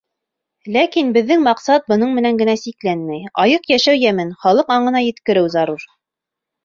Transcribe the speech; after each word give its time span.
Ләкин 0.75 1.11
беҙҙең 1.17 1.43
маҡсат 1.47 1.85
бының 1.93 2.15
менән 2.17 2.41
генә 2.41 2.55
сикләнмәй, 2.61 3.29
айыҡ 3.45 3.69
йәшәү 3.75 4.01
йәмен 4.01 4.33
халыҡ 4.47 4.73
аңына 4.79 5.07
еткереү 5.09 5.53
зарур. 5.59 5.87